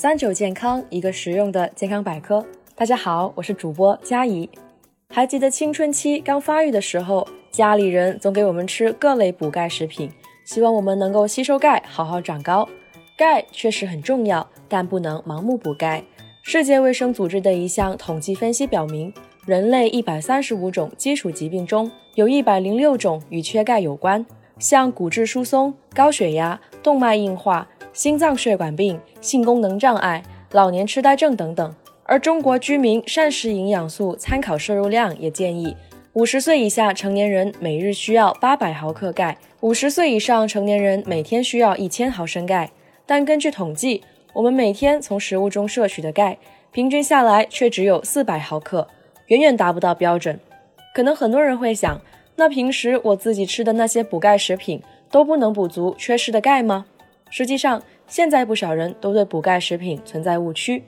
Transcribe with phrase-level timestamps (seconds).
[0.00, 2.46] 三九健康，一个实用的健康百科。
[2.76, 4.48] 大家好，我是主播佳怡。
[5.08, 10.08] 还记得青春期刚发育的时候，家里人总给我们吃各类补钙食品，
[10.44, 12.68] 希望我们能够吸收钙，好好长高。
[13.16, 16.04] 钙确实很重要，但不能盲目补钙。
[16.44, 19.12] 世界卫生组织的一项统计分析表明，
[19.46, 24.24] 人类一百三十五种基础疾病中，有一百零六种与缺钙有关，
[24.60, 27.66] 像骨质疏松、高血压、动脉硬化。
[27.98, 31.74] 心脏血管病、性功能障碍、老年痴呆症等等。
[32.04, 35.76] 而中国居民膳食营养素参考摄入量也建议，
[36.12, 42.70] 五十岁以下成年人每日需要八百毫克钙，五十岁以上成年人每天需要一千毫升钙。
[43.04, 46.38] 但根据统计，我们每天从食物中摄取的钙，
[46.70, 48.86] 平均下来却只有四百毫克，
[49.26, 50.38] 远远达不到标准。
[50.94, 52.00] 可能很多人会想，
[52.36, 56.86] 那平时我自己吃的那些补钙食品都不能补足缺失的钙吗？
[57.30, 60.82] 实际上，现在不少人都对补钙食品存在误区，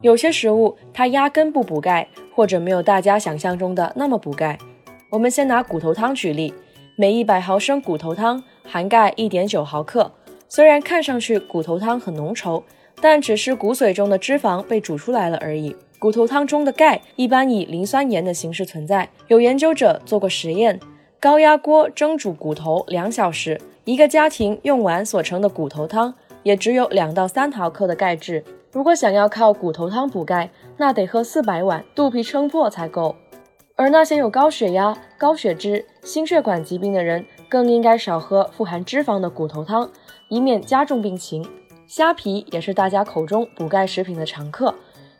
[0.00, 4.58] 有些食物它压根不补钙，或者没有大家想象中的那么补钙。
[5.10, 6.52] 我们先拿骨头汤举例，
[6.96, 10.12] 每一百毫升骨头汤含钙一点九毫克。
[10.48, 12.62] 虽然看上去骨头汤很浓稠，
[13.00, 15.74] 但只是骨髓中的脂肪被煮出来了而已。
[15.98, 19.08] 骨头汤中的钙一般以磷酸盐的形式存在。
[19.28, 20.78] 有研究者做过实验，
[21.18, 23.58] 高压锅蒸煮骨头两小时。
[23.86, 28.42] 一个家庭用完所成的骨头汤，也只有两到三毫克的钙质。
[28.72, 33.14] 如果想要靠骨头汤补钙，那得喝四百碗，肚皮撑破才够。
[33.76, 39.88] 而那些有高血压、高血脂、心血管疾病的人，更应该少喝富含脂肪的骨头汤，
[40.30, 41.48] 以免加重病情。
[41.86, 44.74] 虾皮也是大家口中补钙食品的常客，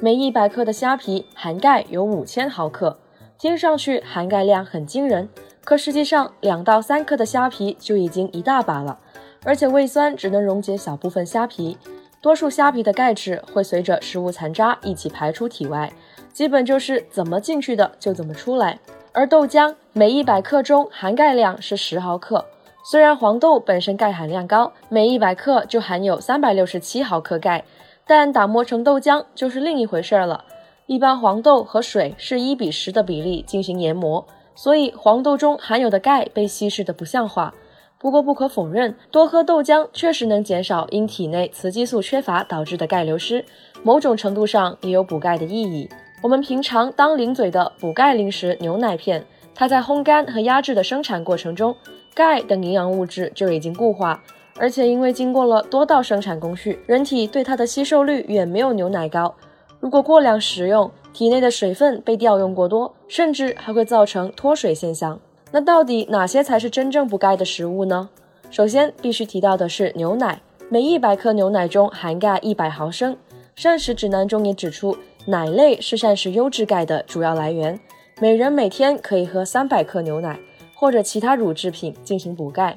[0.00, 2.98] 每一百克的虾皮含钙有五千毫克，
[3.38, 5.30] 听上去含钙量很惊人。
[5.62, 8.98] 可实际上，两到三克的虾皮就已经一大把了，
[9.44, 11.78] 而且胃酸只能溶解小部分虾皮，
[12.20, 15.92] 多数虾皮的钙质会随着食物残渣一起排出体外，
[16.32, 18.78] 基本就是怎么进去的就怎么出来。
[19.12, 22.46] 而豆浆每一百克中含钙量是十毫克，
[22.84, 27.64] 虽然黄豆本身钙含量高，每一百克就含有三百六十七毫克钙，
[28.06, 30.44] 但打磨成豆浆就是另一回事了。
[30.86, 34.26] 一般黄豆和水是一比十的比例进行研磨。
[34.54, 37.54] 所以黄豆中含有的钙被稀释的不像话。
[37.98, 43.44] 不过不可否认，多喝豆浆确实能减少因体内雌激素缺乏导致的钙流失，
[43.82, 45.86] 某种程度上也有补钙的意义。
[46.22, 51.76] 我们平常当零嘴的补钙零食牛奶片，它在烘干和压制的生产过程中，
[52.14, 54.22] 钙等营养物质就已经固化，
[54.56, 59.34] 而且因为经过了多道生产工序，人体对它的吸收率远没有牛奶高。
[59.78, 65.20] 如果过量食用，体内的水分被调用过多，甚至还会造成脱水现象。
[65.52, 68.08] 那到底哪些才是真正补钙的食物呢？
[68.50, 73.16] 首先必须提到的是牛奶，每一百克牛奶中含钙一百毫升。
[73.56, 77.78] 膳食指南中也指出，奶类是膳食优质钙的主要来源，
[78.20, 80.38] 每人每天可以喝三百克牛奶
[80.74, 82.74] 或者其他乳制品进行补钙。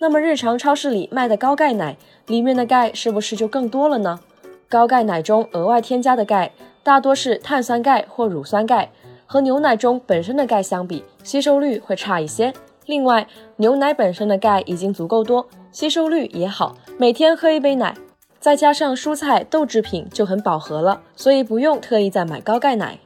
[0.00, 4.20] 那么日常超市里卖的高钙奶里面的钙是不是就更多了呢？
[4.68, 6.52] 高钙奶中额外添加的钙。
[6.84, 8.90] 大多是碳酸钙或乳酸钙，
[9.24, 12.52] 和牛奶中本身的钙相比，吸收率会差一些。
[12.84, 17.94] 另外，牛奶本身的钙已经足够多，吸收率也好，每天喝一杯奶，
[18.38, 22.98] 再加上蔬菜豆制品就很饱和了，所以不用特意再买高钙奶。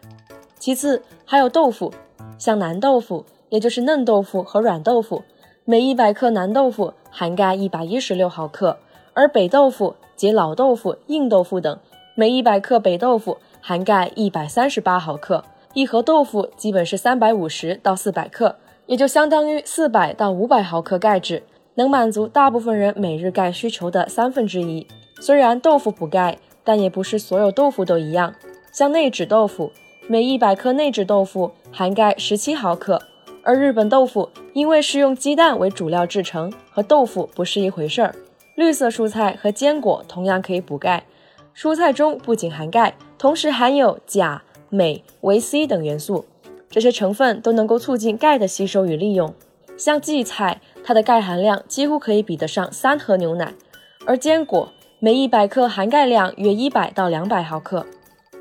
[0.58, 1.94] 其次，还有豆腐，
[2.36, 5.22] 像南豆腐，也就是嫩豆腐和软豆腐，
[5.64, 8.76] 每一百克南豆腐含钙一百一十六毫克，
[9.14, 11.78] 而北豆腐及老豆腐、硬豆腐等，
[12.16, 13.38] 每一百克北豆腐。
[13.60, 21.42] 含钙一百三十八毫克，一盒豆腐基本是三百五十到四百克，也就相当于四百到五百毫克钙质，
[21.74, 24.86] 能满足大部分人每日钙需求的三分之一。
[25.20, 28.34] 虽然豆腐补钙，但也不是所有豆腐都一样。
[28.72, 29.72] 像内酯豆腐，
[30.06, 33.02] 每一百克内酯豆腐含钙十七毫克，
[33.42, 38.14] 而日本豆腐因为是用鸡蛋为主料制成，和豆腐不是一回事儿。
[38.54, 41.04] 绿色蔬菜和坚果同样可以补钙。
[41.56, 46.24] 蔬菜中不仅含钙，同时含有钾、镁、维 C 等元素，
[46.70, 49.34] 这些成分都能够促进钙的吸收与利用。
[49.76, 53.54] 像荠菜，它的钙含量几乎可以比得上三盒牛奶，
[54.06, 57.84] 而坚果每一百克含钙量约一百到两百毫克。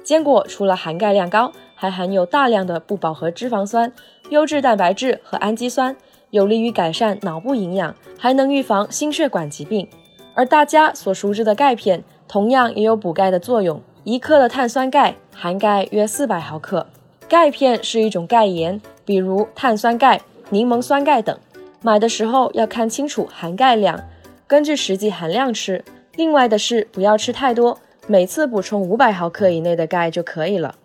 [0.03, 3.91] 坚果除了含钙量高，还含有大量的不饱和脂肪酸、
[4.29, 5.95] 优质蛋白质和氨基酸，
[6.29, 9.89] 有利于改善脑部营养，还能预防心血管疾病。
[10.35, 12.03] 而大家所熟知的钙片。
[12.27, 13.81] 同样也有补钙的作用。
[14.03, 16.88] 一克的碳酸钙含钙约四百毫克。
[17.27, 21.38] 钙片是一种钙盐，比如碳酸钙、柠檬酸钙等。
[21.81, 24.01] 买的时候要看清楚含钙量，
[24.47, 25.83] 根据实际含量吃。
[26.15, 27.77] 另外的是不要吃太多，
[28.07, 30.75] 每次补充五百毫克以内的钙就可以了。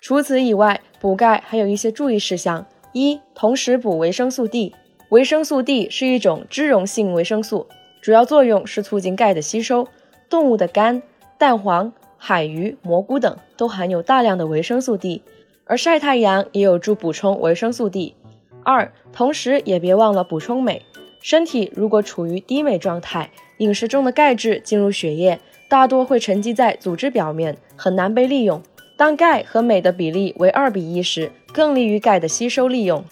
[0.00, 4.74] 除此以外，补钙还有一些注意事项：一、同时补维生素 D。
[5.10, 7.68] 维生素 D 是一种脂溶性维生素，
[8.02, 9.86] 主要作用是促进钙的吸收。
[10.28, 11.02] 动物的肝、
[11.38, 15.22] 蛋黄、海鱼、蘑菇等都含有大量的维生素 D，
[15.64, 18.14] 而晒太阳也有助补充维生素 D。
[18.62, 20.82] 二、同时也别忘了补充镁。
[21.20, 25.38] 身体如果处于低镁状态，饮食中的钙质进入血液，
[25.68, 28.62] 大多会沉积在组织表面，很难被利用。
[28.96, 33.04] 当钙和镁的比例为二比一时，更利于钙的吸收利用。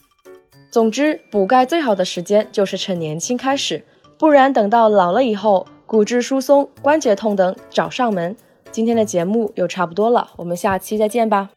[0.70, 3.84] 总之，补钙最好的时间就是趁年轻开始，
[4.18, 8.36] 不然等到老了以后，骨质疏松、关节痛等找上门。
[8.70, 11.50] 今天的节目又差不多了，我们下期再见吧。